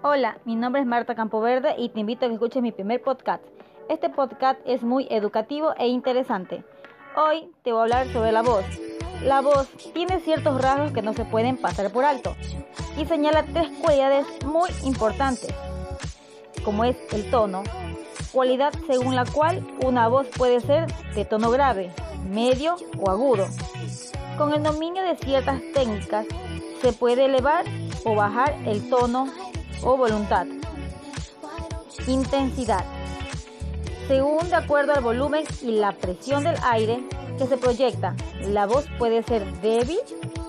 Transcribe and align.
Hola, 0.00 0.38
mi 0.44 0.54
nombre 0.54 0.80
es 0.80 0.86
Marta 0.86 1.16
Campoverde 1.16 1.74
y 1.76 1.88
te 1.88 1.98
invito 1.98 2.24
a 2.24 2.28
que 2.28 2.34
escuches 2.34 2.62
mi 2.62 2.70
primer 2.70 3.02
podcast. 3.02 3.42
Este 3.88 4.08
podcast 4.08 4.60
es 4.64 4.84
muy 4.84 5.08
educativo 5.10 5.74
e 5.76 5.88
interesante. 5.88 6.62
Hoy 7.16 7.50
te 7.64 7.72
voy 7.72 7.80
a 7.80 7.82
hablar 7.82 8.12
sobre 8.12 8.30
la 8.30 8.42
voz. 8.42 8.64
La 9.24 9.40
voz 9.40 9.66
tiene 9.94 10.20
ciertos 10.20 10.62
rasgos 10.62 10.92
que 10.92 11.02
no 11.02 11.14
se 11.14 11.24
pueden 11.24 11.56
pasar 11.56 11.90
por 11.90 12.04
alto 12.04 12.36
y 12.96 13.06
señala 13.06 13.42
tres 13.42 13.70
cualidades 13.82 14.24
muy 14.44 14.70
importantes, 14.84 15.52
como 16.64 16.84
es 16.84 16.96
el 17.12 17.28
tono, 17.32 17.64
cualidad 18.30 18.72
según 18.86 19.16
la 19.16 19.24
cual 19.24 19.66
una 19.84 20.06
voz 20.06 20.28
puede 20.28 20.60
ser 20.60 20.86
de 21.16 21.24
tono 21.24 21.50
grave, 21.50 21.90
medio 22.30 22.76
o 23.00 23.10
agudo. 23.10 23.48
Con 24.36 24.54
el 24.54 24.62
dominio 24.62 25.02
de 25.02 25.16
ciertas 25.16 25.60
técnicas 25.74 26.24
se 26.80 26.92
puede 26.92 27.24
elevar 27.24 27.64
o 28.04 28.14
bajar 28.14 28.54
el 28.64 28.88
tono 28.88 29.26
o 29.82 29.96
voluntad. 29.96 30.46
Intensidad. 32.06 32.84
Según 34.06 34.48
de 34.48 34.56
acuerdo 34.56 34.94
al 34.94 35.02
volumen 35.02 35.44
y 35.62 35.72
la 35.72 35.92
presión 35.92 36.44
del 36.44 36.56
aire 36.62 37.02
que 37.36 37.46
se 37.46 37.56
proyecta, 37.56 38.14
la 38.40 38.66
voz 38.66 38.86
puede 38.98 39.22
ser 39.22 39.44
débil 39.60 39.98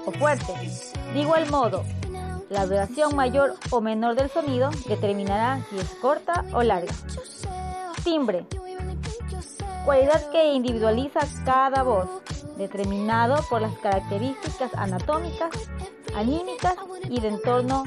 o 0.06 0.12
fuerte. 0.12 0.54
De 1.14 1.20
igual 1.20 1.50
modo, 1.52 1.84
la 2.50 2.66
duración 2.66 3.16
mayor 3.16 3.56
o 3.70 3.82
menor 3.82 4.16
del 4.16 4.30
sonido 4.30 4.72
determinará 4.88 5.64
si 5.70 5.78
es 5.78 5.90
corta 6.02 6.46
o 6.54 6.64
larga. 6.64 6.94
Timbre. 8.04 8.46
Cualidad 9.86 10.30
que 10.32 10.54
individualiza 10.54 11.20
cada 11.46 11.84
voz, 11.84 12.08
determinado 12.58 13.44
por 13.50 13.62
las 13.62 13.78
características 13.80 14.74
anatómicas, 14.74 15.50
anímicas 16.16 16.76
y 17.10 17.20
de 17.20 17.28
entorno. 17.28 17.84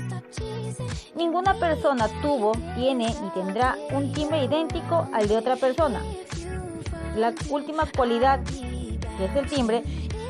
Ninguna 1.15 1.55
persona 1.55 2.09
tuvo, 2.21 2.53
tiene 2.75 3.07
y 3.07 3.31
tendrá 3.35 3.77
un 3.93 4.13
timbre 4.13 4.45
idéntico 4.45 5.09
al 5.13 5.29
de 5.29 5.37
otra 5.37 5.57
persona. 5.57 6.03
La 7.17 7.35
última 7.51 7.87
cualidad, 7.95 8.41
que 8.45 9.25
es 9.25 9.37
el 9.37 9.47
timbre, 9.47 9.83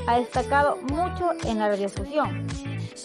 ha 0.07 0.19
destacado 0.19 0.79
mucho 0.91 1.31
en 1.45 1.59
la 1.59 1.69
radiodifusión. 1.69 2.47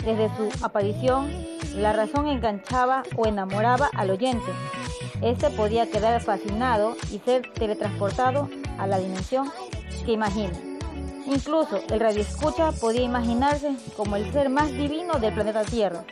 Desde 0.03 0.29
su 0.35 0.65
aparición, 0.65 1.31
la 1.75 1.93
razón 1.93 2.27
enganchaba 2.27 3.03
o 3.15 3.27
enamoraba 3.27 3.89
al 3.93 4.09
oyente. 4.09 4.51
Este 5.21 5.49
podía 5.49 5.89
quedar 5.89 6.21
fascinado 6.21 6.95
y 7.11 7.19
ser 7.19 7.51
teletransportado 7.53 8.49
a 8.77 8.87
la 8.87 8.99
dimensión 8.99 9.51
que 10.05 10.11
imagina. 10.11 10.53
Incluso 11.25 11.81
el 11.89 11.99
radioescucha 11.99 12.71
podía 12.71 13.01
imaginarse 13.01 13.75
como 13.95 14.15
el 14.15 14.31
ser 14.31 14.49
más 14.49 14.71
divino 14.71 15.19
del 15.19 15.33
planeta 15.33 15.63
Tierra. 15.63 16.03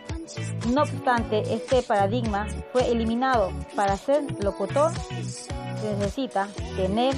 No 0.74 0.84
obstante, 0.84 1.54
este 1.54 1.82
paradigma 1.82 2.48
fue 2.72 2.90
eliminado. 2.90 3.52
Para 3.76 3.98
ser 3.98 4.24
locutor 4.44 4.92
se 4.94 5.96
necesita 5.98 6.48
tener 6.76 7.16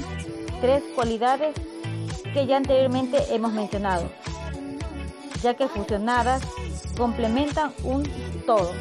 tres 0.61 0.83
cualidades 0.95 1.55
que 2.33 2.45
ya 2.45 2.57
anteriormente 2.57 3.17
hemos 3.33 3.53
mencionado, 3.53 4.09
ya 5.41 5.53
que 5.53 5.67
fusionadas 5.67 6.41
complementan 6.97 7.71
un 7.83 8.03
todo. 8.45 8.71